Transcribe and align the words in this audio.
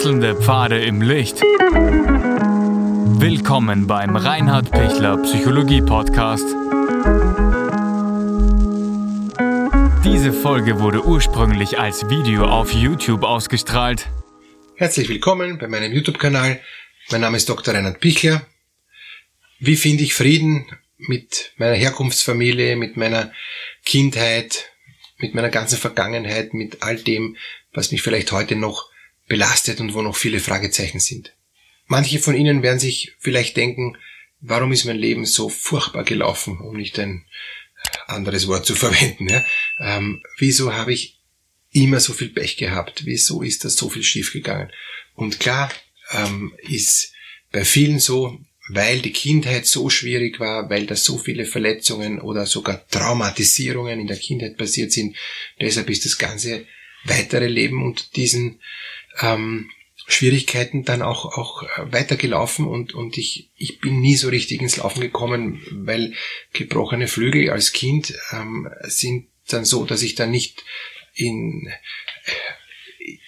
Wechselnde 0.00 0.34
Pfade 0.34 0.82
im 0.82 1.02
Licht. 1.02 1.42
Willkommen 3.20 3.86
beim 3.86 4.16
Reinhard 4.16 4.70
Pichler 4.70 5.18
Psychologie 5.18 5.82
Podcast. 5.82 6.46
Diese 10.02 10.32
Folge 10.32 10.80
wurde 10.80 11.04
ursprünglich 11.04 11.78
als 11.78 12.08
Video 12.08 12.46
auf 12.46 12.72
YouTube 12.72 13.24
ausgestrahlt. 13.24 14.06
Herzlich 14.74 15.10
willkommen 15.10 15.58
bei 15.58 15.68
meinem 15.68 15.92
YouTube-Kanal. 15.92 16.62
Mein 17.10 17.20
Name 17.20 17.36
ist 17.36 17.50
Dr. 17.50 17.74
Reinhard 17.74 18.00
Pichler. 18.00 18.46
Wie 19.58 19.76
finde 19.76 20.04
ich 20.04 20.14
Frieden 20.14 20.64
mit 20.96 21.52
meiner 21.58 21.76
Herkunftsfamilie, 21.76 22.74
mit 22.76 22.96
meiner 22.96 23.34
Kindheit, 23.84 24.70
mit 25.18 25.34
meiner 25.34 25.50
ganzen 25.50 25.76
Vergangenheit, 25.78 26.54
mit 26.54 26.82
all 26.82 26.96
dem, 26.96 27.36
was 27.74 27.92
mich 27.92 28.00
vielleicht 28.00 28.32
heute 28.32 28.56
noch 28.56 28.89
belastet 29.30 29.80
und 29.80 29.94
wo 29.94 30.02
noch 30.02 30.16
viele 30.16 30.40
Fragezeichen 30.40 30.98
sind. 30.98 31.32
Manche 31.86 32.18
von 32.18 32.34
Ihnen 32.34 32.62
werden 32.62 32.80
sich 32.80 33.14
vielleicht 33.20 33.56
denken, 33.56 33.96
warum 34.40 34.72
ist 34.72 34.84
mein 34.84 34.98
Leben 34.98 35.24
so 35.24 35.48
furchtbar 35.48 36.02
gelaufen, 36.02 36.58
um 36.58 36.76
nicht 36.76 36.98
ein 36.98 37.24
anderes 38.08 38.48
Wort 38.48 38.66
zu 38.66 38.74
verwenden. 38.84 39.28
Ja? 39.28 39.44
Ähm, 39.78 40.20
wieso 40.38 40.74
habe 40.74 40.92
ich 40.92 41.20
immer 41.70 42.00
so 42.00 42.12
viel 42.12 42.30
Pech 42.30 42.56
gehabt? 42.56 43.06
Wieso 43.06 43.40
ist 43.42 43.64
das 43.64 43.76
so 43.76 43.88
viel 43.88 44.02
schiefgegangen? 44.02 44.72
Und 45.14 45.38
klar 45.38 45.72
ähm, 46.10 46.52
ist 46.58 47.12
bei 47.52 47.64
vielen 47.64 48.00
so, 48.00 48.36
weil 48.68 49.00
die 49.00 49.12
Kindheit 49.12 49.64
so 49.64 49.90
schwierig 49.90 50.40
war, 50.40 50.68
weil 50.70 50.86
da 50.86 50.96
so 50.96 51.18
viele 51.18 51.44
Verletzungen 51.44 52.20
oder 52.20 52.46
sogar 52.46 52.84
Traumatisierungen 52.88 54.00
in 54.00 54.06
der 54.08 54.18
Kindheit 54.18 54.56
passiert 54.56 54.90
sind. 54.90 55.16
Deshalb 55.60 55.88
ist 55.88 56.04
das 56.04 56.18
ganze 56.18 56.66
weitere 57.04 57.46
Leben 57.46 57.84
und 57.84 58.16
diesen 58.16 58.60
ähm, 59.22 59.70
Schwierigkeiten 60.06 60.84
dann 60.84 61.02
auch, 61.02 61.36
auch 61.36 61.62
weitergelaufen 61.76 62.66
und, 62.66 62.94
und 62.94 63.16
ich, 63.16 63.48
ich 63.56 63.80
bin 63.80 64.00
nie 64.00 64.16
so 64.16 64.28
richtig 64.28 64.60
ins 64.60 64.78
Laufen 64.78 65.00
gekommen, 65.00 65.62
weil 65.70 66.14
gebrochene 66.52 67.06
Flügel 67.06 67.50
als 67.50 67.72
Kind 67.72 68.14
ähm, 68.32 68.68
sind 68.82 69.28
dann 69.48 69.64
so, 69.64 69.84
dass 69.84 70.02
ich 70.02 70.14
dann 70.14 70.30
nicht 70.30 70.64
in 71.14 71.72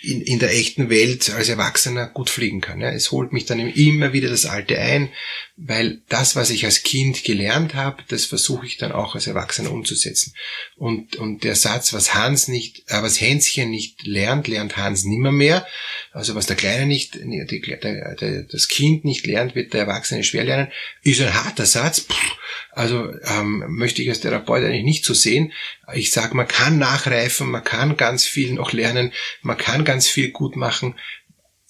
in, 0.03 0.21
in 0.21 0.39
der 0.39 0.53
echten 0.53 0.91
Welt 0.91 1.31
als 1.31 1.49
Erwachsener 1.49 2.07
gut 2.07 2.29
fliegen 2.29 2.61
kann. 2.61 2.81
Ja. 2.81 2.91
Es 2.91 3.11
holt 3.11 3.33
mich 3.33 3.47
dann 3.47 3.59
immer 3.59 4.13
wieder 4.13 4.29
das 4.29 4.47
Alte 4.47 4.79
ein, 4.79 5.11
weil 5.57 6.03
das, 6.09 6.37
was 6.37 6.51
ich 6.51 6.65
als 6.65 6.83
Kind 6.83 7.25
gelernt 7.25 7.75
habe, 7.75 8.03
das 8.09 8.25
versuche 8.25 8.67
ich 8.67 8.77
dann 8.77 8.93
auch 8.93 9.15
als 9.15 9.27
Erwachsener 9.27 9.71
umzusetzen. 9.71 10.35
Und, 10.77 11.17
und 11.17 11.45
der 11.45 11.55
Satz, 11.55 11.93
was 11.93 12.15
Hans 12.15 12.49
nicht, 12.49 12.85
äh, 12.89 13.03
was 13.03 13.21
Hänschen 13.21 13.71
nicht 13.71 14.07
lernt, 14.07 14.49
lernt 14.49 14.77
Hans 14.77 15.05
nimmer 15.05 15.33
mehr. 15.33 15.67
Also 16.13 16.35
was 16.35 16.47
der 16.47 16.57
Kleine 16.57 16.87
nicht, 16.87 17.15
die, 17.15 17.61
der, 17.61 18.15
der, 18.17 18.43
das 18.43 18.69
Kind 18.69 19.05
nicht 19.05 19.27
lernt, 19.27 19.55
wird 19.55 19.73
der 19.73 19.83
Erwachsene 19.83 20.25
schwer 20.25 20.45
lernen, 20.45 20.73
ist 21.03 21.21
ein 21.21 21.33
harter 21.33 21.67
Satz. 21.67 22.01
Pff, 22.01 22.37
also 22.71 23.13
ähm, 23.25 23.65
möchte 23.69 24.03
ich 24.03 24.09
als 24.09 24.21
Therapeut 24.21 24.65
eigentlich 24.65 24.85
nicht 24.85 25.05
so 25.05 25.15
sehen. 25.15 25.53
Ich 25.95 26.11
sage, 26.11 26.37
man 26.37 26.49
kann 26.49 26.79
nachreifen, 26.79 27.51
man 27.51 27.65
kann 27.65 27.97
ganz 27.97 28.25
viel 28.25 28.53
noch 28.53 28.73
lernen, 28.73 29.13
man 29.43 29.59
kann 29.59 29.85
ganz 29.85 30.09
viel 30.09 30.31
gut 30.31 30.57
machen. 30.57 30.95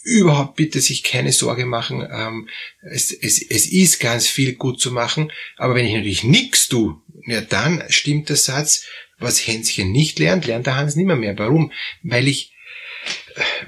Überhaupt 0.05 0.57
bitte 0.57 0.81
sich 0.81 1.03
keine 1.03 1.33
Sorge 1.33 1.65
machen. 1.65 2.07
Ähm, 2.11 2.49
es, 2.81 3.13
es, 3.13 3.41
es 3.41 3.67
ist 3.67 4.01
ganz 4.01 4.27
viel 4.27 4.55
gut 4.55 4.81
zu 4.81 4.91
machen, 4.91 5.33
aber 5.57 5.75
wenn 5.75 5.87
ich 5.87 5.95
natürlich 5.95 6.25
nichts 6.25 6.69
tue, 6.69 6.97
ja, 7.27 7.41
dann 7.41 7.85
stimmt 7.89 8.29
der 8.29 8.37
Satz, 8.37 8.85
was 9.19 9.47
Hänschen 9.47 9.93
nicht 9.93 10.19
lernt, 10.19 10.47
lernt 10.47 10.67
der 10.67 10.77
Hans 10.77 10.97
nimmer 10.97 11.15
mehr. 11.15 11.39
Warum? 11.39 11.73
Weil 12.03 12.27
ich 12.27 12.53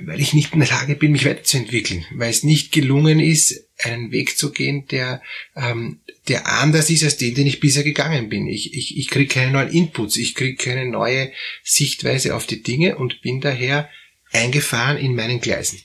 weil 0.00 0.20
ich 0.20 0.34
nicht 0.34 0.52
in 0.52 0.60
der 0.60 0.68
Lage 0.68 0.94
bin, 0.94 1.12
mich 1.12 1.24
weiterzuentwickeln, 1.24 2.04
weil 2.12 2.30
es 2.30 2.42
nicht 2.42 2.72
gelungen 2.72 3.20
ist, 3.20 3.63
einen 3.78 4.12
Weg 4.12 4.38
zu 4.38 4.52
gehen, 4.52 4.86
der, 4.88 5.22
ähm, 5.56 6.00
der 6.28 6.46
anders 6.46 6.90
ist 6.90 7.04
als 7.04 7.16
den, 7.16 7.34
den 7.34 7.46
ich 7.46 7.60
bisher 7.60 7.82
gegangen 7.82 8.28
bin. 8.28 8.46
Ich, 8.46 8.72
ich, 8.74 8.96
ich 8.96 9.08
kriege 9.08 9.32
keine 9.32 9.50
neuen 9.50 9.70
Inputs, 9.70 10.16
ich 10.16 10.34
kriege 10.34 10.56
keine 10.56 10.86
neue 10.86 11.32
Sichtweise 11.62 12.34
auf 12.34 12.46
die 12.46 12.62
Dinge 12.62 12.96
und 12.96 13.20
bin 13.20 13.40
daher 13.40 13.90
eingefahren 14.32 14.96
in 14.96 15.14
meinen 15.14 15.40
Gleisen. 15.40 15.82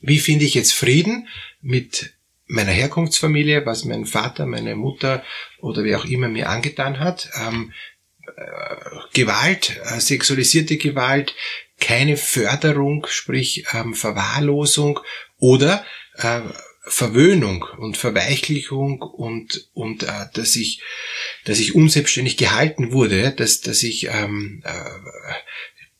Wie 0.00 0.18
finde 0.18 0.44
ich 0.44 0.54
jetzt 0.54 0.72
Frieden 0.72 1.28
mit 1.60 2.12
meiner 2.46 2.72
Herkunftsfamilie, 2.72 3.64
was 3.64 3.84
mein 3.84 4.04
Vater, 4.04 4.46
meine 4.46 4.76
Mutter 4.76 5.24
oder 5.60 5.84
wer 5.84 5.98
auch 5.98 6.04
immer 6.04 6.28
mir 6.28 6.48
angetan 6.48 6.98
hat? 6.98 7.30
Ähm, 7.40 7.72
äh, 8.36 8.74
Gewalt, 9.14 9.80
äh, 9.84 10.00
sexualisierte 10.00 10.76
Gewalt, 10.76 11.34
keine 11.80 12.16
Förderung, 12.16 13.06
sprich 13.08 13.64
ähm, 13.72 13.94
Verwahrlosung 13.94 15.00
oder 15.38 15.84
äh, 16.22 16.42
Verwöhnung 16.84 17.64
und 17.78 17.96
Verweichlichung 17.96 19.02
und 19.02 19.68
und 19.72 20.02
äh, 20.02 20.26
dass 20.34 20.56
ich 20.56 20.82
dass 21.44 21.60
ich 21.60 21.74
unselbstständig 21.76 22.36
gehalten 22.36 22.92
wurde, 22.92 23.30
dass 23.30 23.60
dass 23.60 23.84
ich 23.84 24.08
ähm, 24.08 24.62
äh, 24.64 25.34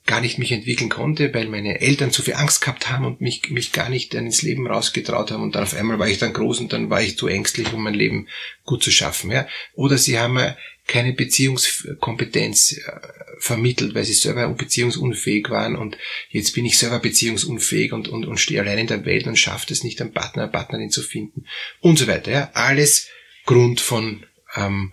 gar 0.07 0.21
nicht 0.21 0.39
mich 0.39 0.51
entwickeln 0.51 0.91
konnte, 0.91 1.33
weil 1.33 1.47
meine 1.47 1.81
Eltern 1.81 2.11
zu 2.11 2.23
viel 2.23 2.35
Angst 2.35 2.61
gehabt 2.61 2.91
haben 2.91 3.05
und 3.05 3.21
mich, 3.21 3.51
mich 3.51 3.73
gar 3.73 3.89
nicht 3.89 4.15
ins 4.15 4.43
Leben 4.43 4.67
rausgetraut 4.67 5.31
haben 5.31 5.43
und 5.43 5.55
dann 5.55 5.63
auf 5.63 5.75
einmal 5.75 5.99
war 5.99 6.09
ich 6.09 6.19
dann 6.19 6.33
groß 6.33 6.59
und 6.61 6.73
dann 6.73 6.91
war 6.91 7.01
ich 7.01 7.17
zu 7.17 7.29
ängstlich, 7.29 7.73
um 7.73 7.85
mein 7.85 7.95
Leben 7.95 8.27
gut 8.65 8.83
zu 8.83 8.91
schaffen. 8.91 9.31
Ja? 9.31 9.47
Oder 9.75 9.99
sie 9.99 10.19
haben 10.19 10.57
keine 10.93 11.15
Beziehungskompetenz 11.15 12.73
äh, 12.73 13.01
vermittelt, 13.39 13.95
weil 13.95 14.05
sie 14.05 14.13
selber 14.13 14.47
beziehungsunfähig 14.49 15.49
waren 15.49 15.75
und 15.75 15.97
jetzt 16.29 16.55
bin 16.55 16.67
ich 16.67 16.77
selber 16.77 16.99
beziehungsunfähig 16.99 17.93
und, 17.93 18.09
und, 18.09 18.27
und 18.27 18.39
stehe 18.39 18.61
allein 18.61 18.79
in 18.79 18.87
der 18.89 19.05
Welt 19.07 19.27
und 19.27 19.39
schaffe 19.39 19.73
es 19.73 19.85
nicht, 19.85 20.01
einen 20.01 20.13
Partner, 20.13 20.43
eine 20.43 20.53
Partnerin 20.53 20.91
zu 20.91 21.03
finden 21.03 21.47
und 21.81 21.99
so 21.99 22.07
weiter. 22.07 22.31
Ja. 22.31 22.51
Alles 22.53 23.09
Grund 23.47 23.81
von, 23.81 24.27
ähm, 24.55 24.93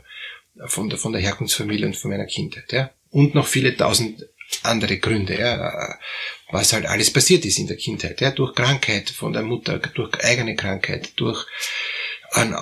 von, 0.68 0.90
der, 0.90 0.98
von 0.98 1.12
der 1.12 1.22
Herkunftsfamilie 1.22 1.86
und 1.86 1.98
von 1.98 2.12
meiner 2.12 2.26
Kindheit. 2.26 2.72
Ja. 2.72 2.92
Und 3.12 3.36
noch 3.36 3.46
viele 3.46 3.76
tausend 3.76 4.26
andere 4.64 4.98
Gründe, 4.98 5.38
ja, 5.38 6.00
was 6.50 6.74
halt 6.74 6.86
alles 6.86 7.12
passiert 7.12 7.46
ist 7.46 7.60
in 7.60 7.68
der 7.68 7.78
Kindheit, 7.78 8.22
ja, 8.22 8.32
durch 8.32 8.56
Krankheit 8.56 9.10
von 9.10 9.34
der 9.34 9.44
Mutter, 9.44 9.78
durch 9.78 10.24
eigene 10.24 10.56
Krankheit, 10.56 11.12
durch 11.18 11.46
ein 12.32 12.56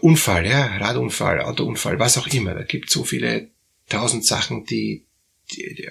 Unfall, 0.00 0.46
ja, 0.46 0.76
Radunfall, 0.76 1.40
Autounfall, 1.40 1.98
was 1.98 2.18
auch 2.18 2.26
immer. 2.28 2.54
Da 2.54 2.62
gibt 2.62 2.90
so 2.90 3.04
viele 3.04 3.50
tausend 3.88 4.24
Sachen, 4.24 4.64
die, 4.64 5.04
die, 5.52 5.88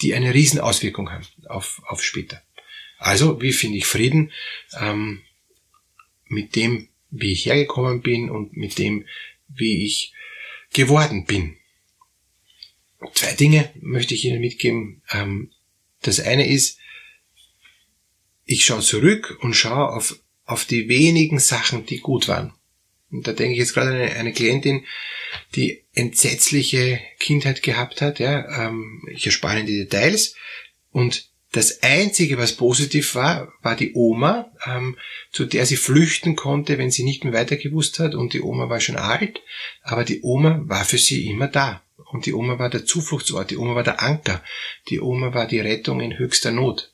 die 0.00 0.14
eine 0.14 0.34
Riesenauswirkung 0.34 1.10
haben 1.10 1.26
auf, 1.46 1.82
auf 1.86 2.02
später. 2.02 2.42
Also, 2.98 3.40
wie 3.40 3.52
finde 3.52 3.78
ich 3.78 3.86
Frieden 3.86 4.32
ähm, 4.78 5.22
mit 6.26 6.56
dem, 6.56 6.88
wie 7.10 7.32
ich 7.32 7.46
hergekommen 7.46 8.00
bin 8.00 8.30
und 8.30 8.56
mit 8.56 8.78
dem, 8.78 9.06
wie 9.48 9.84
ich 9.84 10.12
geworden 10.72 11.24
bin. 11.24 11.56
Zwei 13.14 13.32
Dinge 13.32 13.70
möchte 13.80 14.14
ich 14.14 14.24
Ihnen 14.24 14.40
mitgeben. 14.40 15.02
Ähm, 15.10 15.50
das 16.00 16.20
eine 16.20 16.48
ist, 16.48 16.78
ich 18.44 18.64
schaue 18.64 18.80
zurück 18.80 19.38
und 19.40 19.54
schaue 19.54 19.90
auf 19.90 20.18
auf 20.52 20.64
die 20.64 20.88
wenigen 20.88 21.38
Sachen, 21.38 21.86
die 21.86 22.00
gut 22.00 22.28
waren. 22.28 22.52
Und 23.10 23.26
da 23.26 23.32
denke 23.32 23.52
ich 23.52 23.58
jetzt 23.58 23.74
gerade 23.74 23.90
an 23.90 23.96
eine, 23.96 24.12
eine 24.12 24.32
Klientin, 24.32 24.84
die 25.54 25.84
entsetzliche 25.94 27.00
Kindheit 27.18 27.62
gehabt 27.62 28.00
hat, 28.00 28.18
ja, 28.18 28.66
ähm, 28.66 29.02
ich 29.10 29.26
erspare 29.26 29.58
Ihnen 29.58 29.66
die 29.66 29.78
Details. 29.78 30.34
Und 30.90 31.30
das 31.52 31.82
Einzige, 31.82 32.38
was 32.38 32.54
positiv 32.54 33.14
war, 33.14 33.52
war 33.60 33.76
die 33.76 33.92
Oma, 33.94 34.50
ähm, 34.66 34.96
zu 35.32 35.44
der 35.44 35.66
sie 35.66 35.76
flüchten 35.76 36.34
konnte, 36.34 36.78
wenn 36.78 36.90
sie 36.90 37.04
nicht 37.04 37.24
mehr 37.24 37.34
weiter 37.34 37.56
gewusst 37.56 37.98
hat. 37.98 38.14
Und 38.14 38.32
die 38.32 38.40
Oma 38.40 38.70
war 38.70 38.80
schon 38.80 38.96
alt, 38.96 39.42
aber 39.82 40.04
die 40.04 40.22
Oma 40.22 40.62
war 40.64 40.84
für 40.86 40.98
sie 40.98 41.26
immer 41.26 41.48
da. 41.48 41.82
Und 42.10 42.24
die 42.24 42.32
Oma 42.32 42.58
war 42.58 42.70
der 42.70 42.86
Zufluchtsort, 42.86 43.50
die 43.50 43.56
Oma 43.58 43.74
war 43.74 43.82
der 43.82 44.02
Anker, 44.02 44.42
die 44.88 45.00
Oma 45.00 45.34
war 45.34 45.46
die 45.46 45.60
Rettung 45.60 46.00
in 46.00 46.18
höchster 46.18 46.50
Not 46.50 46.91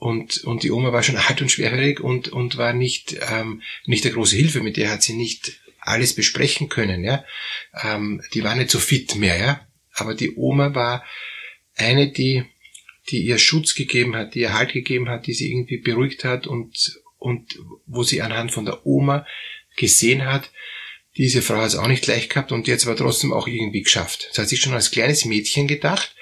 und, 0.00 0.38
und 0.44 0.62
die 0.62 0.70
Oma 0.70 0.92
war 0.92 1.02
schon 1.02 1.16
alt 1.28 1.40
und 1.42 1.52
schwerhörig 1.52 2.00
und, 2.00 2.28
und 2.28 2.56
war 2.56 2.72
nicht, 2.72 3.16
ähm, 3.30 3.62
nicht 3.84 4.04
der 4.04 4.12
große 4.12 4.34
Hilfe, 4.34 4.60
mit 4.60 4.76
der 4.76 4.90
hat 4.90 5.02
sie 5.02 5.12
nicht 5.12 5.60
alles 5.78 6.14
besprechen 6.14 6.68
können, 6.68 7.04
ja. 7.04 7.24
Ähm, 7.82 8.22
die 8.34 8.42
war 8.42 8.54
nicht 8.54 8.70
so 8.70 8.78
fit 8.78 9.14
mehr, 9.16 9.38
ja. 9.38 9.66
Aber 9.94 10.14
die 10.14 10.34
Oma 10.36 10.74
war 10.74 11.04
eine, 11.76 12.10
die, 12.10 12.44
die 13.10 13.22
ihr 13.22 13.38
Schutz 13.38 13.74
gegeben 13.74 14.16
hat, 14.16 14.34
die 14.34 14.40
ihr 14.40 14.54
Halt 14.54 14.72
gegeben 14.72 15.08
hat, 15.08 15.26
die 15.26 15.34
sie 15.34 15.50
irgendwie 15.50 15.78
beruhigt 15.78 16.24
hat 16.24 16.46
und, 16.46 17.00
und 17.18 17.58
wo 17.86 18.02
sie 18.02 18.22
anhand 18.22 18.52
von 18.52 18.64
der 18.64 18.86
Oma 18.86 19.26
gesehen 19.76 20.24
hat, 20.24 20.50
diese 21.16 21.42
Frau 21.42 21.56
hat 21.56 21.68
es 21.68 21.76
auch 21.76 21.88
nicht 21.88 22.06
leicht 22.06 22.30
gehabt 22.30 22.52
und 22.52 22.68
jetzt 22.68 22.86
war 22.86 22.96
trotzdem 22.96 23.32
auch 23.32 23.48
irgendwie 23.48 23.82
geschafft. 23.82 24.28
Das 24.30 24.38
hat 24.38 24.48
sich 24.48 24.60
schon 24.60 24.74
als 24.74 24.90
kleines 24.90 25.24
Mädchen 25.24 25.66
gedacht, 25.66 26.14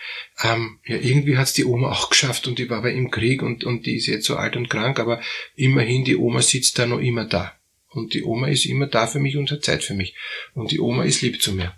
ähm, 0.43 0.79
ja, 0.87 0.97
irgendwie 0.97 1.37
hat 1.37 1.49
es 1.49 1.53
die 1.53 1.65
Oma 1.65 1.91
auch 1.91 2.11
geschafft 2.11 2.47
und 2.47 2.59
die 2.59 2.71
war 2.71 2.79
aber 2.79 2.93
im 2.93 3.11
Krieg 3.11 3.43
und, 3.43 3.65
und 3.65 3.87
die 3.87 3.97
ist 3.97 4.07
jetzt 4.07 4.27
so 4.27 4.37
alt 4.37 4.57
und 4.57 4.71
krank, 4.71 4.99
aber 4.99 5.21
immerhin, 5.57 6.05
die 6.05 6.17
Oma 6.17 6.43
sitzt 6.43 6.79
da 6.79 6.87
noch 6.87 7.01
immer 7.01 7.27
da. 7.27 7.55
Und 7.91 8.15
die 8.15 8.23
Oma 8.23 8.49
ist 8.49 8.67
immer 8.67 8.87
da 8.87 9.07
für 9.07 9.19
mich 9.19 9.37
und 9.37 9.51
hat 9.51 9.65
Zeit 9.65 9.83
für 9.83 9.95
mich. 9.95 10.15
Und 10.55 10.71
die 10.71 10.81
Oma 10.81 11.05
ist 11.05 11.23
lieb 11.23 11.43
zu 11.43 11.53
mir. 11.53 11.75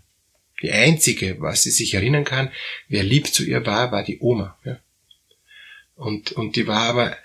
Die 0.62 0.72
einzige, 0.72 1.40
was 1.40 1.62
sie 1.62 1.70
sich 1.70 1.94
erinnern 1.94 2.24
kann, 2.24 2.50
wer 2.88 3.02
lieb 3.02 3.28
zu 3.28 3.44
ihr 3.44 3.64
war, 3.64 3.92
war 3.92 4.04
die 4.04 4.18
Oma. 4.20 4.58
Ja. 4.64 4.78
Und, 5.94 6.32
und 6.32 6.56
die 6.56 6.66
war 6.66 6.82
aber 6.82 7.16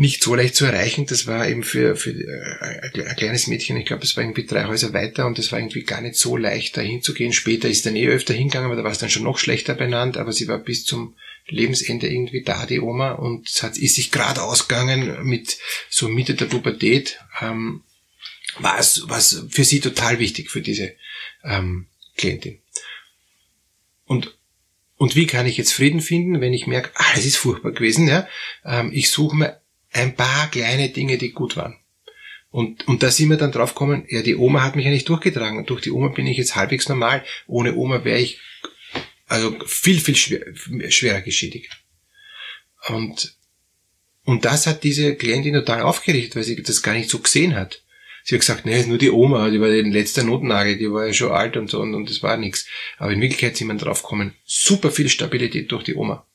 nicht 0.00 0.24
so 0.24 0.34
leicht 0.34 0.54
zu 0.54 0.64
erreichen. 0.64 1.04
Das 1.04 1.26
war 1.26 1.46
eben 1.46 1.62
für, 1.62 1.94
für 1.94 2.12
äh, 2.12 2.90
ein 3.06 3.16
kleines 3.16 3.48
Mädchen, 3.48 3.76
ich 3.76 3.84
glaube, 3.84 4.02
es 4.02 4.16
war 4.16 4.24
irgendwie 4.24 4.46
drei 4.46 4.64
Häuser 4.64 4.94
weiter 4.94 5.26
und 5.26 5.38
es 5.38 5.52
war 5.52 5.58
irgendwie 5.58 5.82
gar 5.82 6.00
nicht 6.00 6.14
so 6.14 6.38
leicht, 6.38 6.78
da 6.78 6.80
hinzugehen. 6.80 7.34
Später 7.34 7.68
ist 7.68 7.84
dann 7.84 7.96
eh 7.96 8.08
öfter 8.08 8.32
hingegangen, 8.32 8.64
aber 8.64 8.76
da 8.76 8.82
war 8.82 8.92
es 8.92 8.96
dann 8.96 9.10
schon 9.10 9.24
noch 9.24 9.36
schlechter 9.36 9.74
benannt, 9.74 10.16
aber 10.16 10.32
sie 10.32 10.48
war 10.48 10.56
bis 10.56 10.86
zum 10.86 11.16
Lebensende 11.48 12.08
irgendwie 12.08 12.42
da, 12.42 12.64
die 12.64 12.80
Oma, 12.80 13.12
und 13.12 13.46
es 13.46 13.62
hat, 13.62 13.76
ist 13.76 13.96
sich 13.96 14.10
gerade 14.10 14.42
ausgegangen 14.42 15.22
mit 15.24 15.58
so 15.90 16.08
Mitte 16.08 16.32
der 16.32 16.46
Pubertät, 16.46 17.18
ähm, 17.42 17.82
war 18.58 18.78
es 18.78 19.02
was 19.06 19.44
für 19.50 19.64
sie 19.64 19.80
total 19.80 20.18
wichtig, 20.18 20.50
für 20.50 20.62
diese 20.62 20.94
ähm, 21.44 21.88
Klientin. 22.16 22.58
Und 24.06 24.34
und 24.96 25.14
wie 25.16 25.26
kann 25.26 25.46
ich 25.46 25.56
jetzt 25.56 25.72
Frieden 25.72 26.00
finden, 26.00 26.40
wenn 26.40 26.52
ich 26.52 26.66
merke, 26.66 26.90
ah, 26.94 27.12
es 27.16 27.24
ist 27.24 27.36
furchtbar 27.36 27.72
gewesen, 27.72 28.06
ja? 28.06 28.28
Ähm, 28.64 28.90
ich 28.92 29.10
suche 29.10 29.36
mir 29.36 29.60
ein 29.92 30.14
paar 30.14 30.50
kleine 30.50 30.90
Dinge, 30.90 31.18
die 31.18 31.32
gut 31.32 31.56
waren. 31.56 31.76
Und, 32.50 32.86
und 32.88 33.02
da 33.02 33.10
sind 33.10 33.30
wir 33.30 33.36
dann 33.36 33.52
drauf 33.52 33.74
gekommen, 33.74 34.04
ja, 34.08 34.22
die 34.22 34.36
Oma 34.36 34.62
hat 34.62 34.74
mich 34.74 34.84
ja 34.84 34.90
nicht 34.90 35.08
durchgetragen. 35.08 35.66
Durch 35.66 35.82
die 35.82 35.92
Oma 35.92 36.08
bin 36.08 36.26
ich 36.26 36.36
jetzt 36.36 36.56
halbwegs 36.56 36.88
normal. 36.88 37.24
Ohne 37.46 37.76
Oma 37.76 38.04
wäre 38.04 38.18
ich 38.18 38.40
also 39.26 39.56
viel, 39.66 40.00
viel 40.00 40.16
schwer, 40.16 40.42
schwerer 40.90 41.20
geschädigt. 41.20 41.70
Und, 42.88 43.36
und 44.24 44.44
das 44.44 44.66
hat 44.66 44.82
diese 44.82 45.14
Klientin 45.14 45.54
total 45.54 45.82
aufgerichtet, 45.82 46.34
weil 46.34 46.42
sie 46.42 46.60
das 46.60 46.82
gar 46.82 46.94
nicht 46.94 47.08
so 47.08 47.20
gesehen 47.20 47.54
hat. 47.54 47.84
Sie 48.24 48.34
hat 48.34 48.40
gesagt, 48.40 48.66
nee, 48.66 48.78
ist 48.78 48.88
nur 48.88 48.98
die 48.98 49.10
Oma, 49.10 49.48
die 49.50 49.60
war 49.60 49.68
den 49.68 49.92
letzter 49.92 50.24
Notnagel, 50.24 50.76
die 50.76 50.90
war 50.90 51.06
ja 51.06 51.12
schon 51.12 51.32
alt 51.32 51.56
und 51.56 51.70
so 51.70 51.80
und, 51.80 51.94
und 51.94 52.10
das 52.10 52.22
war 52.22 52.36
nichts. 52.36 52.66
Aber 52.98 53.12
in 53.12 53.20
Wirklichkeit 53.20 53.56
sind 53.56 53.68
wir 53.68 53.74
drauf 53.74 54.02
gekommen, 54.02 54.34
super 54.44 54.90
viel 54.90 55.08
Stabilität 55.08 55.70
durch 55.72 55.84
die 55.84 55.94
Oma. 55.94 56.26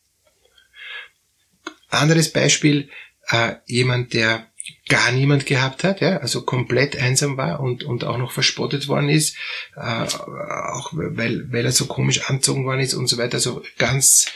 Anderes 1.90 2.32
Beispiel, 2.32 2.90
äh, 3.30 3.56
jemand, 3.66 4.14
der 4.14 4.48
gar 4.88 5.12
niemand 5.12 5.46
gehabt 5.46 5.84
hat, 5.84 6.02
ja, 6.02 6.18
also 6.18 6.44
komplett 6.44 6.96
einsam 6.96 7.38
war 7.38 7.60
und, 7.60 7.84
und 7.84 8.04
auch 8.04 8.18
noch 8.18 8.32
verspottet 8.32 8.88
worden 8.88 9.10
ist, 9.10 9.36
äh, 9.76 9.80
auch 9.80 10.92
weil, 10.94 11.52
weil 11.52 11.66
er 11.66 11.72
so 11.72 11.86
komisch 11.86 12.30
anzogen 12.30 12.66
worden 12.66 12.82
ist 12.82 12.94
und 12.94 13.08
so 13.08 13.18
weiter, 13.18 13.36
also 13.36 13.64
ganz, 13.78 14.28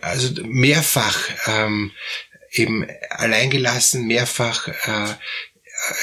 also 0.00 0.42
mehrfach 0.44 1.18
ähm, 1.46 1.92
eben 2.50 2.86
alleingelassen, 3.10 4.06
mehrfach 4.06 4.68
äh, 4.68 5.14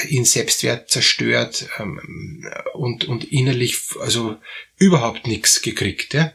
ihn 0.08 0.24
Selbstwert 0.24 0.90
zerstört 0.90 1.68
ähm, 1.78 2.46
und, 2.74 3.04
und 3.06 3.24
innerlich 3.32 3.80
also 4.00 4.36
überhaupt 4.76 5.26
nichts 5.26 5.62
gekriegt. 5.62 6.14
Ja? 6.14 6.32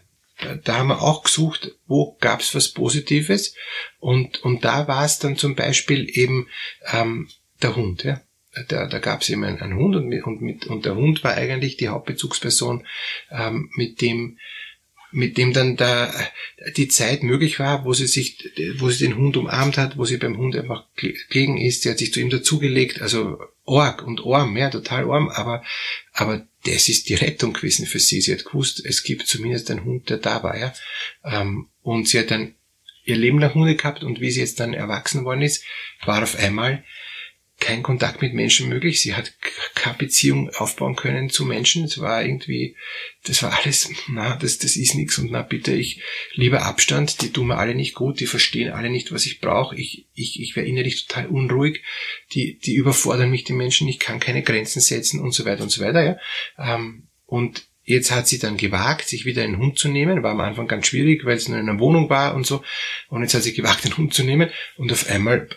Da 0.63 0.77
haben 0.77 0.89
wir 0.89 1.01
auch 1.01 1.23
gesucht, 1.23 1.71
wo 1.87 2.15
gab's 2.19 2.53
was 2.53 2.69
Positives 2.69 3.55
und, 3.99 4.43
und 4.43 4.63
da 4.63 4.87
war 4.87 5.03
es 5.03 5.19
dann 5.19 5.35
zum 5.35 5.55
Beispiel 5.55 6.07
eben 6.11 6.47
ähm, 6.91 7.29
der 7.61 7.75
Hund. 7.75 8.03
Ja? 8.03 8.21
Da, 8.67 8.87
da 8.87 8.99
gab 8.99 9.21
es 9.21 9.29
eben 9.29 9.43
einen, 9.43 9.59
einen 9.59 9.75
Hund 9.75 9.95
und, 9.95 10.07
mit, 10.07 10.23
und, 10.25 10.41
mit, 10.41 10.67
und 10.67 10.85
der 10.85 10.95
Hund 10.95 11.23
war 11.23 11.33
eigentlich 11.33 11.77
die 11.77 11.89
Hauptbezugsperson, 11.89 12.85
ähm, 13.31 13.69
mit 13.75 14.01
dem 14.01 14.37
mit 15.11 15.37
dem 15.37 15.53
dann 15.53 15.77
da 15.77 16.13
die 16.75 16.89
Zeit 16.89 17.23
möglich 17.23 17.59
war, 17.59 17.85
wo 17.85 17.93
sie 17.93 18.07
sich, 18.07 18.51
wo 18.77 18.89
sie 18.89 19.05
den 19.07 19.17
Hund 19.17 19.37
umarmt 19.37 19.77
hat, 19.77 19.97
wo 19.97 20.03
sie 20.03 20.17
beim 20.17 20.37
Hund 20.37 20.55
einfach 20.55 20.83
gegen 20.95 21.57
ist, 21.57 21.83
sie 21.83 21.89
hat 21.89 21.97
sich 21.97 22.11
zu 22.11 22.19
ihm 22.19 22.29
dazugelegt, 22.29 23.01
also 23.01 23.39
Org 23.63 24.05
und 24.05 24.21
Orm, 24.21 24.57
ja, 24.57 24.69
total 24.69 25.05
Orm, 25.05 25.29
aber, 25.29 25.63
aber 26.11 26.45
das 26.67 26.89
ist 26.89 27.09
die 27.09 27.15
Rettung 27.15 27.53
gewesen 27.53 27.85
für 27.85 27.99
sie. 27.99 28.21
Sie 28.21 28.33
hat 28.33 28.45
gewusst, 28.45 28.83
es 28.85 29.03
gibt 29.03 29.27
zumindest 29.27 29.71
einen 29.71 29.85
Hund, 29.85 30.09
der 30.09 30.17
da 30.17 30.43
war, 30.43 30.57
ja. 30.57 30.73
Ähm, 31.23 31.69
und 31.81 32.07
sie 32.07 32.19
hat 32.19 32.31
dann 32.31 32.55
ihr 33.05 33.15
Leben 33.15 33.39
lang 33.39 33.53
Hunde 33.53 33.75
gehabt 33.75 34.03
und 34.03 34.19
wie 34.19 34.31
sie 34.31 34.41
jetzt 34.41 34.59
dann 34.59 34.73
erwachsen 34.73 35.23
worden 35.23 35.41
ist, 35.41 35.63
war 36.05 36.21
auf 36.21 36.35
einmal 36.35 36.83
kein 37.59 37.81
Kontakt 37.81 38.21
mit 38.21 38.33
Menschen 38.33 38.69
möglich. 38.69 39.01
Sie 39.01 39.15
hat 39.15 39.33
keine 39.73 39.97
Beziehung 39.97 40.49
aufbauen 40.49 40.95
können 40.95 41.29
zu 41.29 41.43
Menschen. 41.43 41.85
Es 41.85 41.99
war 41.99 42.23
irgendwie, 42.23 42.75
das 43.23 43.41
war 43.41 43.57
alles, 43.59 43.89
na, 44.07 44.35
das, 44.35 44.59
das 44.59 44.75
ist 44.75 44.95
nichts 44.95 45.17
und 45.17 45.31
na 45.31 45.41
bitte, 45.41 45.73
ich 45.73 46.01
lieber 46.33 46.63
Abstand, 46.63 47.21
die 47.21 47.31
tun 47.31 47.47
mir 47.47 47.57
alle 47.57 47.73
nicht 47.73 47.95
gut, 47.95 48.19
die 48.19 48.27
verstehen 48.27 48.71
alle 48.71 48.89
nicht, 48.89 49.11
was 49.11 49.25
ich 49.25 49.41
brauche. 49.41 49.75
Ich, 49.75 50.05
ich, 50.13 50.39
ich 50.39 50.55
wäre 50.55 50.67
innerlich 50.67 51.07
total 51.07 51.27
unruhig. 51.27 51.83
Die, 52.33 52.59
die 52.59 52.75
überfordern 52.75 53.31
mich, 53.31 53.43
die 53.43 53.53
Menschen, 53.53 53.87
ich 53.87 53.99
kann 53.99 54.19
keine 54.19 54.43
Grenzen 54.43 54.79
setzen 54.79 55.19
und 55.19 55.31
so 55.31 55.45
weiter 55.45 55.63
und 55.63 55.69
so 55.69 55.83
weiter, 55.83 56.03
ja. 56.03 56.17
Ähm, 56.57 57.07
und 57.25 57.67
Jetzt 57.89 58.11
hat 58.11 58.27
sie 58.27 58.37
dann 58.37 58.57
gewagt, 58.57 59.07
sich 59.07 59.23
wieder 59.23 59.43
einen 59.43 59.59
Hund 59.59 59.79
zu 59.79 59.87
nehmen. 59.87 60.21
War 60.21 60.31
am 60.31 60.41
Anfang 60.41 60.67
ganz 60.67 60.87
schwierig, 60.87 61.23
weil 61.23 61.37
es 61.37 61.47
nur 61.47 61.57
in 61.57 61.69
einer 61.69 61.79
Wohnung 61.79 62.09
war 62.09 62.35
und 62.35 62.45
so. 62.45 62.61
Und 63.07 63.21
jetzt 63.21 63.33
hat 63.33 63.43
sie 63.43 63.53
gewagt, 63.53 63.85
einen 63.85 63.95
Hund 63.95 64.13
zu 64.13 64.25
nehmen. 64.25 64.49
Und 64.75 64.91
auf 64.91 65.09
einmal 65.09 65.47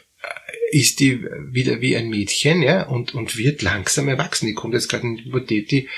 ist 0.70 1.00
die 1.00 1.25
wieder 1.50 1.81
wie 1.81 1.96
ein 1.96 2.08
Mädchen, 2.08 2.62
ja, 2.62 2.82
und, 2.87 3.14
und 3.14 3.37
wird 3.37 3.62
langsam 3.62 4.08
erwachsen. 4.08 4.46
Die 4.46 4.55
kommt 4.55 4.75
jetzt 4.75 4.88
gerade 4.88 5.06
in 5.06 5.17
die 5.17 5.22
Pubertät, 5.25 5.70
die, 5.70 5.88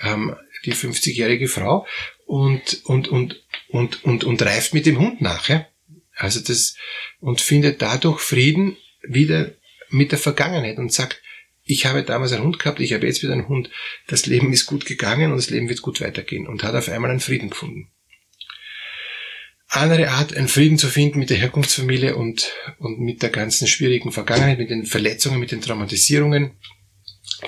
ähm, 0.00 0.34
die 0.64 0.74
50-jährige 0.74 1.48
Frau, 1.48 1.86
und, 2.24 2.82
und, 2.84 3.08
und, 3.08 3.44
und, 3.68 4.04
und, 4.04 4.24
und 4.24 4.42
reift 4.42 4.74
mit 4.74 4.86
dem 4.86 4.98
Hund 4.98 5.20
nach, 5.20 5.48
ja. 5.48 5.66
Also 6.14 6.40
das, 6.40 6.76
und 7.20 7.40
findet 7.40 7.82
dadurch 7.82 8.20
Frieden 8.20 8.76
wieder 9.02 9.54
mit 9.90 10.12
der 10.12 10.18
Vergangenheit 10.18 10.78
und 10.78 10.92
sagt, 10.92 11.22
ich 11.62 11.86
habe 11.86 12.02
damals 12.02 12.32
einen 12.32 12.44
Hund 12.44 12.58
gehabt, 12.58 12.80
ich 12.80 12.92
habe 12.92 13.06
jetzt 13.06 13.22
wieder 13.22 13.32
einen 13.32 13.48
Hund, 13.48 13.70
das 14.06 14.26
Leben 14.26 14.52
ist 14.52 14.66
gut 14.66 14.86
gegangen 14.86 15.30
und 15.30 15.36
das 15.36 15.50
Leben 15.50 15.68
wird 15.68 15.82
gut 15.82 16.00
weitergehen 16.00 16.46
und 16.46 16.62
hat 16.62 16.74
auf 16.74 16.88
einmal 16.88 17.10
einen 17.10 17.20
Frieden 17.20 17.50
gefunden 17.50 17.90
andere 19.80 20.10
Art, 20.10 20.34
einen 20.34 20.48
Frieden 20.48 20.78
zu 20.78 20.88
finden 20.88 21.18
mit 21.18 21.30
der 21.30 21.36
Herkunftsfamilie 21.36 22.16
und, 22.16 22.52
und 22.78 23.00
mit 23.00 23.22
der 23.22 23.30
ganzen 23.30 23.66
schwierigen 23.66 24.12
Vergangenheit, 24.12 24.58
mit 24.58 24.70
den 24.70 24.86
Verletzungen, 24.86 25.40
mit 25.40 25.52
den 25.52 25.60
Traumatisierungen, 25.60 26.52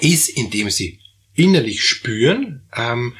ist, 0.01 0.29
indem 0.29 0.71
sie 0.71 1.01
innerlich 1.35 1.83
spüren, 1.83 2.69
ähm, 2.77 3.15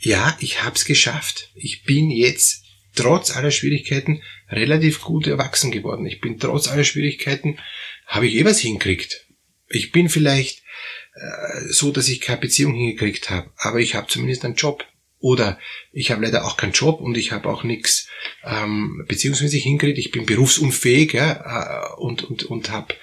ja, 0.00 0.36
ich 0.40 0.62
hab's 0.62 0.84
geschafft. 0.84 1.50
Ich 1.54 1.84
bin 1.84 2.10
jetzt 2.10 2.64
trotz 2.94 3.34
aller 3.34 3.50
Schwierigkeiten 3.50 4.22
relativ 4.50 5.00
gut 5.00 5.26
erwachsen 5.26 5.70
geworden. 5.70 6.06
Ich 6.06 6.20
bin 6.20 6.38
trotz 6.38 6.68
aller 6.68 6.84
Schwierigkeiten, 6.84 7.58
habe 8.06 8.26
ich 8.26 8.34
eh 8.34 8.44
was 8.44 8.58
hinkriegt. 8.60 9.26
Ich 9.68 9.92
bin 9.92 10.08
vielleicht 10.08 10.62
äh, 11.14 11.60
so, 11.70 11.90
dass 11.90 12.08
ich 12.08 12.20
keine 12.20 12.40
Beziehung 12.40 12.74
hingekriegt 12.74 13.30
habe, 13.30 13.50
aber 13.56 13.80
ich 13.80 13.94
habe 13.94 14.08
zumindest 14.08 14.44
einen 14.44 14.56
Job. 14.56 14.84
Oder 15.22 15.58
ich 15.92 16.10
habe 16.10 16.24
leider 16.24 16.44
auch 16.44 16.56
keinen 16.56 16.72
Job 16.72 17.00
und 17.00 17.16
ich 17.16 17.30
habe 17.30 17.48
auch 17.48 17.62
nichts 17.62 18.08
ähm, 18.44 19.04
beziehungsmäßig 19.06 19.62
hingekriegt. 19.62 19.98
Ich 19.98 20.10
bin 20.10 20.26
berufsunfähig 20.26 21.12
ja, 21.12 21.94
äh, 21.94 22.00
und, 22.00 22.24
und, 22.24 22.42
und 22.42 22.70
habe 22.70 22.94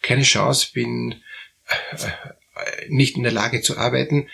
keine 0.00 0.22
Chance, 0.22 0.70
bin 0.72 1.22
äh, 1.68 2.08
nicht 2.88 3.18
in 3.18 3.24
der 3.24 3.32
Lage 3.32 3.60
zu 3.60 3.76
arbeiten, 3.76 4.28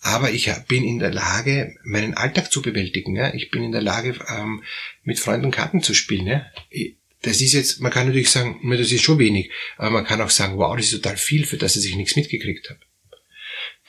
aber 0.00 0.32
ich 0.32 0.50
bin 0.66 0.82
in 0.82 0.98
der 0.98 1.12
Lage, 1.12 1.76
meinen 1.84 2.14
Alltag 2.14 2.50
zu 2.50 2.62
bewältigen. 2.62 3.14
Ja. 3.14 3.32
Ich 3.32 3.52
bin 3.52 3.62
in 3.62 3.72
der 3.72 3.80
Lage, 3.80 4.16
ähm, 4.28 4.64
mit 5.04 5.20
Freunden 5.20 5.52
Karten 5.52 5.82
zu 5.82 5.94
spielen. 5.94 6.26
Ja. 6.26 6.46
Das 7.22 7.40
ist 7.40 7.52
jetzt, 7.52 7.80
man 7.80 7.92
kann 7.92 8.08
natürlich 8.08 8.30
sagen, 8.30 8.58
das 8.68 8.90
ist 8.90 9.02
schon 9.02 9.20
wenig, 9.20 9.50
aber 9.76 9.90
man 9.90 10.04
kann 10.04 10.20
auch 10.20 10.30
sagen, 10.30 10.58
wow, 10.58 10.76
das 10.76 10.86
ist 10.86 11.02
total 11.02 11.16
viel, 11.16 11.46
für 11.46 11.58
das 11.58 11.76
ich 11.76 11.94
nichts 11.94 12.16
mitgekriegt 12.16 12.70
habe. 12.70 12.80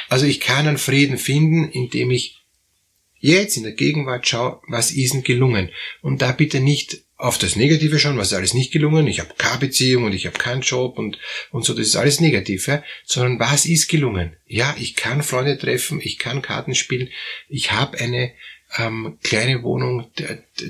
Also 0.09 0.27
ich 0.27 0.39
kann 0.39 0.67
einen 0.67 0.77
Frieden 0.77 1.17
finden, 1.17 1.69
indem 1.69 2.11
ich 2.11 2.38
Jetzt 3.19 3.57
in 3.57 3.63
der 3.63 3.73
Gegenwart 3.73 4.27
schau, 4.27 4.61
was 4.67 4.91
ist 4.91 5.13
denn 5.13 5.23
gelungen. 5.23 5.69
Und 6.01 6.21
da 6.21 6.31
bitte 6.31 6.59
nicht 6.59 7.03
auf 7.19 7.37
das 7.37 7.57
Negative 7.57 7.99
schauen, 7.99 8.17
was 8.17 8.31
ist 8.31 8.37
alles 8.37 8.53
nicht 8.53 8.71
gelungen, 8.71 9.05
ich 9.05 9.19
habe 9.19 9.33
keine 9.37 9.59
Beziehung 9.59 10.05
und 10.05 10.13
ich 10.13 10.25
habe 10.25 10.37
keinen 10.37 10.61
Job 10.61 10.97
und, 10.97 11.19
und 11.51 11.65
so, 11.65 11.73
das 11.73 11.87
ist 11.87 11.97
alles 11.97 12.21
negativ, 12.21 12.67
ja? 12.67 12.81
sondern 13.03 13.39
was 13.41 13.65
ist 13.65 13.89
gelungen? 13.89 14.37
Ja, 14.47 14.73
ich 14.79 14.95
kann 14.95 15.21
Freunde 15.21 15.57
treffen, 15.57 15.99
ich 16.01 16.17
kann 16.17 16.41
Karten 16.41 16.75
spielen, 16.75 17.09
ich 17.49 17.73
habe 17.73 17.99
eine 17.99 18.31
ähm, 18.77 19.17
kleine 19.21 19.63
Wohnung, 19.63 20.09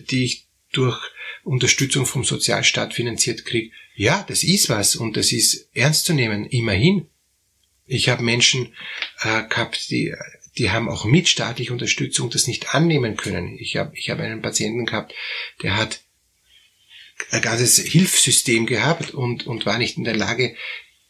die 0.09 0.23
ich 0.23 0.47
durch 0.71 0.99
Unterstützung 1.43 2.07
vom 2.07 2.23
Sozialstaat 2.23 2.95
finanziert 2.95 3.45
kriege. 3.45 3.71
Ja, 3.95 4.25
das 4.27 4.43
ist 4.43 4.69
was 4.69 4.95
und 4.95 5.17
das 5.17 5.31
ist 5.31 5.69
ernst 5.73 6.05
zu 6.05 6.13
nehmen, 6.13 6.45
immerhin. 6.45 7.07
Ich 7.85 8.09
habe 8.09 8.23
Menschen 8.23 8.73
äh, 9.21 9.43
gehabt, 9.47 9.91
die 9.91 10.15
die 10.59 10.71
haben 10.71 10.89
auch 10.89 11.05
mit 11.05 11.29
staatlicher 11.29 11.73
Unterstützung 11.73 12.29
das 12.29 12.47
nicht 12.47 12.75
annehmen 12.75 13.15
können. 13.15 13.57
Ich 13.57 13.77
habe 13.77 13.91
ich 13.95 14.09
hab 14.09 14.19
einen 14.19 14.41
Patienten 14.41 14.85
gehabt, 14.85 15.13
der 15.63 15.77
hat 15.77 16.01
ein 17.31 17.41
ganzes 17.41 17.77
Hilfssystem 17.79 18.65
gehabt 18.65 19.11
und, 19.11 19.47
und 19.47 19.65
war 19.65 19.77
nicht 19.77 19.97
in 19.97 20.03
der 20.03 20.15
Lage, 20.15 20.55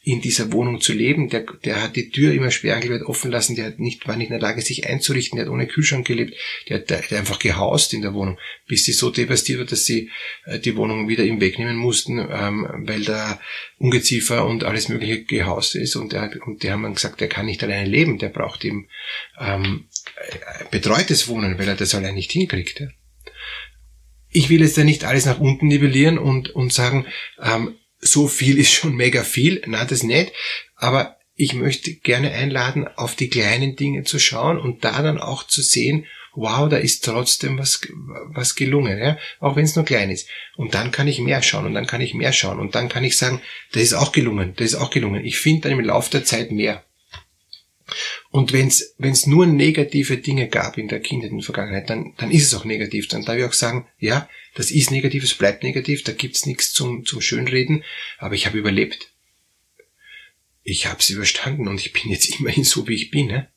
in 0.01 0.21
dieser 0.21 0.53
Wohnung 0.53 0.79
zu 0.79 0.93
leben. 0.93 1.29
Der, 1.29 1.45
der 1.65 1.83
hat 1.83 1.95
die 1.95 2.09
Tür 2.09 2.33
immer 2.33 2.51
sperrangelweit 2.51 3.01
offen 3.01 3.31
lassen, 3.31 3.55
der 3.55 3.65
hat 3.65 3.79
nicht, 3.79 4.07
war 4.07 4.15
nicht 4.15 4.27
in 4.27 4.39
der 4.39 4.41
Lage, 4.41 4.61
sich 4.61 4.87
einzurichten, 4.87 5.37
der 5.37 5.45
hat 5.45 5.51
ohne 5.51 5.67
Kühlschrank 5.67 6.07
gelebt, 6.07 6.35
der 6.69 6.77
hat, 6.77 6.89
der 6.89 7.03
hat 7.03 7.13
einfach 7.13 7.39
gehaust 7.39 7.93
in 7.93 8.01
der 8.01 8.13
Wohnung, 8.13 8.39
bis 8.67 8.85
sie 8.85 8.93
so 8.93 9.09
devastiert 9.09 9.59
war, 9.59 9.65
dass 9.65 9.85
sie 9.85 10.09
äh, 10.45 10.59
die 10.59 10.75
Wohnung 10.77 11.09
wieder 11.09 11.25
ihm 11.25 11.41
wegnehmen 11.41 11.75
mussten, 11.75 12.17
ähm, 12.17 12.67
weil 12.85 13.03
da 13.03 13.41
Ungeziefer 13.77 14.45
und 14.45 14.63
alles 14.63 14.87
mögliche 14.87 15.23
gehaust 15.23 15.75
ist 15.75 15.95
und, 15.95 16.13
der, 16.13 16.31
und 16.45 16.63
die 16.63 16.71
haben 16.71 16.83
dann 16.83 16.95
gesagt, 16.95 17.19
der 17.19 17.27
kann 17.27 17.45
nicht 17.45 17.63
alleine 17.63 17.89
leben, 17.89 18.19
der 18.19 18.29
braucht 18.29 18.63
eben 18.63 18.87
ähm, 19.39 19.89
betreutes 20.71 21.27
Wohnen, 21.27 21.59
weil 21.59 21.67
er 21.67 21.75
das 21.75 21.93
allein 21.93 22.15
nicht 22.15 22.31
hinkriegt. 22.31 22.79
Ja. 22.79 22.87
Ich 24.31 24.49
will 24.49 24.61
jetzt 24.61 24.77
ja 24.77 24.83
nicht 24.83 25.03
alles 25.03 25.25
nach 25.25 25.39
unten 25.39 25.67
nivellieren 25.67 26.17
und, 26.17 26.51
und 26.51 26.71
sagen, 26.71 27.05
ähm, 27.41 27.75
so 27.99 28.27
viel 28.27 28.57
ist 28.57 28.71
schon 28.71 28.95
mega 28.95 29.23
viel. 29.23 29.61
Na, 29.65 29.85
das 29.85 30.03
nicht. 30.03 30.33
Aber 30.75 31.17
ich 31.35 31.53
möchte 31.53 31.93
gerne 31.93 32.31
einladen, 32.31 32.87
auf 32.95 33.15
die 33.15 33.29
kleinen 33.29 33.75
Dinge 33.75 34.03
zu 34.03 34.19
schauen 34.19 34.57
und 34.57 34.83
da 34.83 35.01
dann 35.01 35.19
auch 35.19 35.47
zu 35.47 35.61
sehen, 35.61 36.05
wow, 36.33 36.69
da 36.69 36.77
ist 36.77 37.05
trotzdem 37.05 37.57
was, 37.57 37.81
was 38.27 38.55
gelungen, 38.55 38.97
ja? 38.97 39.17
auch 39.39 39.55
wenn 39.55 39.65
es 39.65 39.75
nur 39.75 39.85
klein 39.85 40.09
ist. 40.09 40.27
Und 40.57 40.73
dann 40.73 40.91
kann 40.91 41.07
ich 41.07 41.19
mehr 41.19 41.41
schauen 41.41 41.65
und 41.65 41.73
dann 41.73 41.87
kann 41.87 42.01
ich 42.01 42.13
mehr 42.13 42.33
schauen 42.33 42.59
und 42.59 42.75
dann 42.75 42.89
kann 42.89 43.03
ich 43.03 43.17
sagen, 43.17 43.41
das 43.71 43.83
ist 43.83 43.93
auch 43.93 44.11
gelungen, 44.11 44.53
das 44.55 44.67
ist 44.67 44.75
auch 44.75 44.89
gelungen. 44.89 45.25
Ich 45.25 45.39
finde 45.39 45.69
dann 45.69 45.79
im 45.79 45.85
Laufe 45.85 46.11
der 46.11 46.23
Zeit 46.23 46.51
mehr. 46.51 46.83
Und 48.31 48.53
wenn 48.53 48.67
es 48.67 49.25
nur 49.25 49.48
negative 49.48 50.17
Dinge 50.17 50.48
gab 50.48 50.77
in 50.77 50.88
der 50.88 51.00
Kindheit, 51.00 51.31
in 51.31 51.38
der 51.38 51.45
Vergangenheit, 51.45 51.89
dann, 51.89 52.13
dann 52.17 52.29
ist 52.29 52.45
es 52.45 52.53
auch 52.53 52.63
negativ. 52.63 53.07
Dann 53.07 53.25
darf 53.25 53.38
ich 53.38 53.43
auch 53.43 53.53
sagen, 53.53 53.88
ja, 53.98 54.29
das 54.53 54.69
ist 54.69 54.91
negativ, 54.91 55.24
es 55.24 55.33
bleibt 55.33 55.63
negativ, 55.63 56.03
da 56.03 56.12
gibt's 56.12 56.45
nichts 56.45 56.71
zum, 56.71 57.05
zum 57.05 57.21
Schönreden, 57.21 57.83
aber 58.19 58.36
ich 58.36 58.45
habe 58.45 58.57
überlebt. 58.57 59.12
Ich 60.62 60.86
habe 60.86 61.00
es 61.00 61.09
überstanden 61.09 61.67
und 61.67 61.79
ich 61.79 61.91
bin 61.91 62.12
jetzt 62.12 62.27
immerhin 62.39 62.63
so, 62.63 62.88
wie 62.88 62.95
ich 62.95 63.09
bin. 63.09 63.27
Ne? 63.27 63.50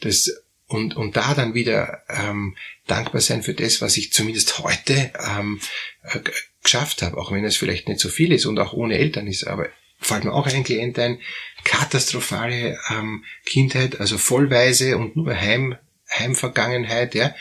Das, 0.00 0.30
und, 0.68 0.94
und 0.94 1.16
da 1.16 1.34
dann 1.34 1.54
wieder 1.54 2.04
ähm, 2.08 2.56
dankbar 2.86 3.20
sein 3.20 3.42
für 3.42 3.54
das, 3.54 3.80
was 3.80 3.96
ich 3.96 4.12
zumindest 4.12 4.60
heute 4.60 5.12
ähm, 5.18 5.60
äh, 6.02 6.20
geschafft 6.62 7.02
habe, 7.02 7.18
auch 7.18 7.32
wenn 7.32 7.44
es 7.44 7.56
vielleicht 7.56 7.88
nicht 7.88 8.00
so 8.00 8.08
viel 8.08 8.32
ist 8.32 8.46
und 8.46 8.58
auch 8.60 8.72
ohne 8.72 8.98
Eltern 8.98 9.26
ist, 9.26 9.44
aber 9.44 9.68
fällt 10.04 10.24
mir 10.24 10.32
auch 10.32 10.46
ein 10.46 10.64
Klient 10.64 10.98
ein, 10.98 11.18
katastrophale 11.64 12.78
ähm, 12.90 13.24
Kindheit, 13.46 14.00
also 14.00 14.18
vollweise 14.18 14.96
und 14.98 15.16
nur 15.16 15.34
Heim, 15.34 15.76
Heimvergangenheit, 16.10 17.14
ja. 17.14 17.34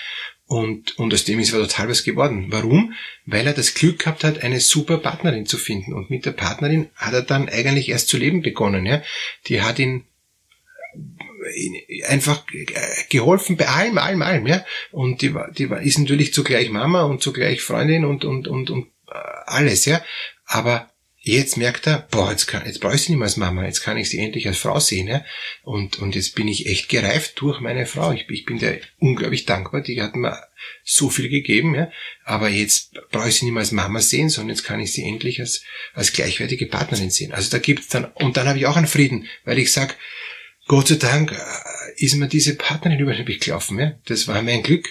Und, 0.45 0.97
und 0.99 1.13
aus 1.13 1.23
dem 1.23 1.39
ist 1.39 1.53
er 1.53 1.61
total 1.61 1.89
was 1.89 2.03
geworden. 2.03 2.47
Warum? 2.49 2.93
Weil 3.25 3.47
er 3.47 3.53
das 3.53 3.73
Glück 3.73 3.99
gehabt 3.99 4.23
hat, 4.23 4.43
eine 4.43 4.59
super 4.59 4.97
Partnerin 4.97 5.45
zu 5.45 5.57
finden. 5.57 5.93
Und 5.93 6.09
mit 6.09 6.25
der 6.25 6.31
Partnerin 6.31 6.89
hat 6.95 7.13
er 7.13 7.21
dann 7.21 7.49
eigentlich 7.49 7.89
erst 7.89 8.09
zu 8.09 8.17
leben 8.17 8.41
begonnen. 8.41 8.85
Ja? 8.85 9.01
Die 9.47 9.61
hat 9.61 9.79
ihn 9.79 10.05
einfach 12.07 12.43
geholfen 13.09 13.57
bei 13.57 13.67
allem, 13.67 13.97
allem, 13.97 14.21
allem, 14.21 14.47
ja. 14.47 14.65
Und 14.91 15.21
die 15.21 15.33
war, 15.33 15.51
die 15.51 15.69
war, 15.69 15.81
ist 15.81 15.97
natürlich 15.97 16.33
zugleich 16.33 16.69
Mama 16.69 17.03
und 17.03 17.21
zugleich 17.21 17.61
Freundin 17.61 18.05
und, 18.05 18.25
und, 18.25 18.47
und, 18.47 18.69
und 18.69 18.87
äh, 19.09 19.17
alles, 19.45 19.85
ja. 19.85 20.03
Aber 20.45 20.92
jetzt 21.25 21.55
merkt 21.55 21.87
er, 21.87 22.05
boah, 22.11 22.31
jetzt, 22.31 22.47
kann, 22.47 22.65
jetzt 22.65 22.81
brauche 22.81 22.95
ich 22.95 23.01
sie 23.01 23.13
nicht 23.13 23.19
mehr 23.19 23.27
als 23.27 23.37
Mama, 23.37 23.65
jetzt 23.65 23.81
kann 23.81 23.97
ich 23.97 24.09
sie 24.09 24.19
endlich 24.19 24.45
als 24.47 24.57
Frau 24.57 24.79
sehen. 24.79 25.07
Ja? 25.07 25.23
Und, 25.63 25.97
und 25.99 26.15
jetzt 26.15 26.35
bin 26.35 26.49
ich 26.49 26.67
echt 26.67 26.89
gereift 26.89 27.39
durch 27.39 27.61
meine 27.61 27.85
Frau. 27.85 28.11
Ich, 28.11 28.29
ich 28.29 28.45
bin 28.45 28.59
der 28.59 28.79
unglaublich 28.99 29.45
dankbar, 29.45 29.81
die 29.81 30.01
hat 30.01 30.15
mir 30.15 30.37
so 30.83 31.09
viel 31.09 31.29
gegeben, 31.29 31.75
ja. 31.75 31.89
Aber 32.25 32.49
jetzt 32.49 32.93
brauche 33.11 33.29
ich 33.29 33.35
sie 33.35 33.45
nicht 33.45 33.53
mehr 33.53 33.61
als 33.61 33.71
Mama 33.71 34.01
sehen, 34.01 34.29
sondern 34.29 34.55
jetzt 34.55 34.65
kann 34.65 34.81
ich 34.81 34.91
sie 34.91 35.03
endlich 35.03 35.39
als, 35.39 35.63
als 35.93 36.11
gleichwertige 36.11 36.65
Partnerin 36.65 37.09
sehen. 37.09 37.31
Also 37.31 37.49
da 37.49 37.57
gibt's 37.57 37.87
dann, 37.87 38.05
und 38.05 38.35
dann 38.35 38.47
habe 38.47 38.59
ich 38.59 38.65
auch 38.65 38.75
einen 38.75 38.87
Frieden, 38.87 39.27
weil 39.45 39.59
ich 39.59 39.71
sag, 39.71 39.97
Gott 40.67 40.89
sei 40.89 40.95
Dank 40.95 41.31
äh, 41.31 42.03
ist 42.03 42.15
mir 42.15 42.27
diese 42.27 42.55
Partnerin 42.55 42.99
über 42.99 43.13
den 43.13 43.25
gelaufen. 43.25 43.79
Ja? 43.79 43.93
Das 44.05 44.27
war 44.27 44.41
mein 44.41 44.63
Glück. 44.63 44.89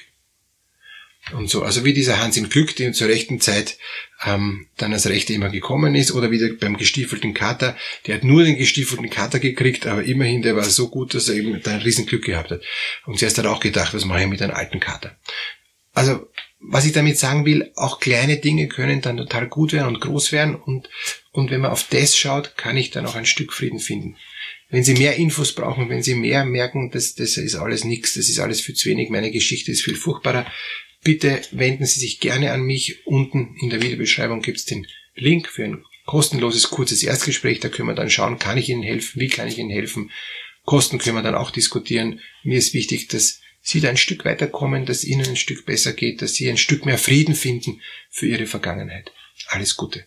Und 1.30 1.48
so, 1.48 1.62
also 1.62 1.84
wie 1.84 1.92
dieser 1.92 2.18
Hans 2.18 2.36
im 2.36 2.48
Glück, 2.48 2.74
der 2.74 2.92
zur 2.92 3.08
rechten 3.08 3.40
Zeit 3.40 3.78
ähm, 4.26 4.66
dann 4.76 4.92
als 4.92 5.08
Rechte 5.08 5.32
immer 5.32 5.50
gekommen 5.50 5.94
ist, 5.94 6.12
oder 6.12 6.32
wieder 6.32 6.52
beim 6.54 6.76
gestiefelten 6.76 7.32
Kater, 7.32 7.76
der 8.06 8.16
hat 8.16 8.24
nur 8.24 8.42
den 8.42 8.58
gestiefelten 8.58 9.08
Kater 9.08 9.38
gekriegt, 9.38 9.86
aber 9.86 10.02
immerhin, 10.02 10.42
der 10.42 10.56
war 10.56 10.64
so 10.64 10.88
gut, 10.88 11.14
dass 11.14 11.28
er 11.28 11.36
eben 11.36 11.62
dann 11.62 11.74
ein 11.74 11.82
Riesenglück 11.82 12.24
gehabt 12.24 12.50
hat. 12.50 12.62
Und 13.06 13.18
zuerst 13.18 13.38
hat 13.38 13.44
er 13.44 13.52
auch 13.52 13.60
gedacht, 13.60 13.94
was 13.94 14.04
mache 14.04 14.22
ich 14.22 14.26
mit 14.26 14.42
einem 14.42 14.54
alten 14.54 14.80
Kater? 14.80 15.16
Also, 15.92 16.26
was 16.58 16.86
ich 16.86 16.92
damit 16.92 17.18
sagen 17.18 17.44
will, 17.44 17.70
auch 17.76 18.00
kleine 18.00 18.38
Dinge 18.38 18.66
können 18.66 19.00
dann 19.00 19.16
total 19.16 19.46
gut 19.48 19.72
werden 19.72 19.88
und 19.88 20.00
groß 20.00 20.32
werden 20.32 20.54
und, 20.56 20.88
und 21.30 21.50
wenn 21.50 21.60
man 21.60 21.70
auf 21.70 21.86
das 21.90 22.16
schaut, 22.16 22.56
kann 22.56 22.76
ich 22.76 22.90
dann 22.90 23.06
auch 23.06 23.14
ein 23.14 23.26
Stück 23.26 23.52
Frieden 23.52 23.78
finden. 23.78 24.16
Wenn 24.70 24.84
Sie 24.84 24.94
mehr 24.94 25.16
Infos 25.16 25.54
brauchen, 25.54 25.88
wenn 25.90 26.02
Sie 26.02 26.14
mehr 26.14 26.44
merken, 26.44 26.90
dass 26.90 27.14
das 27.14 27.36
ist 27.36 27.56
alles 27.56 27.84
nichts, 27.84 28.14
das 28.14 28.28
ist 28.28 28.38
alles 28.38 28.60
viel 28.60 28.74
zu 28.74 28.88
wenig, 28.88 29.10
meine 29.10 29.30
Geschichte 29.30 29.70
ist 29.70 29.82
viel 29.82 29.96
furchtbarer, 29.96 30.46
bitte 31.02 31.42
wenden 31.50 31.86
Sie 31.86 32.00
sich 32.00 32.20
gerne 32.20 32.52
an 32.52 32.62
mich. 32.62 33.06
Unten 33.06 33.54
in 33.60 33.70
der 33.70 33.82
Videobeschreibung 33.82 34.42
gibt 34.42 34.58
es 34.58 34.64
den 34.64 34.86
Link 35.14 35.48
für 35.48 35.64
ein 35.64 35.84
kostenloses, 36.06 36.70
kurzes 36.70 37.02
Erstgespräch. 37.02 37.60
Da 37.60 37.68
können 37.68 37.88
wir 37.88 37.94
dann 37.94 38.10
schauen, 38.10 38.38
kann 38.38 38.58
ich 38.58 38.68
Ihnen 38.68 38.82
helfen, 38.82 39.20
wie 39.20 39.28
kann 39.28 39.48
ich 39.48 39.58
Ihnen 39.58 39.70
helfen. 39.70 40.10
Kosten 40.64 40.98
können 40.98 41.16
wir 41.16 41.22
dann 41.22 41.34
auch 41.34 41.50
diskutieren. 41.50 42.20
Mir 42.44 42.58
ist 42.58 42.74
wichtig, 42.74 43.08
dass 43.08 43.40
Sie 43.60 43.80
da 43.80 43.90
ein 43.90 43.96
Stück 43.96 44.24
weiterkommen, 44.24 44.86
dass 44.86 45.04
Ihnen 45.04 45.28
ein 45.28 45.36
Stück 45.36 45.66
besser 45.66 45.92
geht, 45.92 46.22
dass 46.22 46.34
Sie 46.34 46.48
ein 46.48 46.56
Stück 46.56 46.84
mehr 46.84 46.98
Frieden 46.98 47.34
finden 47.34 47.80
für 48.10 48.26
Ihre 48.26 48.46
Vergangenheit. 48.46 49.12
Alles 49.48 49.76
Gute. 49.76 50.06